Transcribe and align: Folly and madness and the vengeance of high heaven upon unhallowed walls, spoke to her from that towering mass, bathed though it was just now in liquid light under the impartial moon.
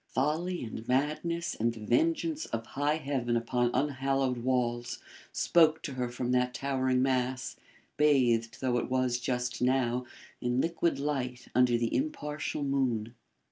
Folly 0.15 0.63
and 0.63 0.87
madness 0.87 1.53
and 1.59 1.75
the 1.75 1.85
vengeance 1.85 2.47
of 2.47 2.65
high 2.65 2.95
heaven 2.95 3.37
upon 3.37 3.69
unhallowed 3.71 4.39
walls, 4.39 4.97
spoke 5.31 5.83
to 5.83 5.93
her 5.93 6.09
from 6.09 6.31
that 6.31 6.55
towering 6.55 7.03
mass, 7.03 7.55
bathed 7.97 8.57
though 8.61 8.79
it 8.79 8.89
was 8.89 9.19
just 9.19 9.61
now 9.61 10.07
in 10.41 10.59
liquid 10.59 10.97
light 10.97 11.49
under 11.53 11.77
the 11.77 11.95
impartial 11.95 12.63
moon. 12.63 13.13